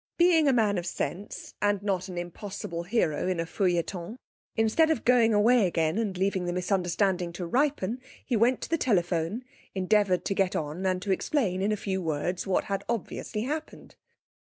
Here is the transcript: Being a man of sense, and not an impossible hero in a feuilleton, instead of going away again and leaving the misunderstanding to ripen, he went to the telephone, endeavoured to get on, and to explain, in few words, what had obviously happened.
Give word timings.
Being 0.17 0.47
a 0.47 0.51
man 0.53 0.79
of 0.79 0.87
sense, 0.87 1.53
and 1.61 1.83
not 1.83 2.07
an 2.09 2.17
impossible 2.17 2.81
hero 2.81 3.27
in 3.27 3.39
a 3.39 3.45
feuilleton, 3.45 4.17
instead 4.55 4.89
of 4.89 5.05
going 5.05 5.31
away 5.31 5.67
again 5.67 5.99
and 5.99 6.17
leaving 6.17 6.45
the 6.45 6.53
misunderstanding 6.53 7.31
to 7.33 7.45
ripen, 7.45 8.01
he 8.25 8.35
went 8.35 8.61
to 8.61 8.69
the 8.71 8.79
telephone, 8.79 9.43
endeavoured 9.75 10.25
to 10.25 10.33
get 10.33 10.55
on, 10.55 10.87
and 10.87 11.03
to 11.03 11.11
explain, 11.11 11.61
in 11.61 11.75
few 11.75 12.01
words, 12.01 12.47
what 12.47 12.63
had 12.63 12.83
obviously 12.89 13.43
happened. 13.43 13.95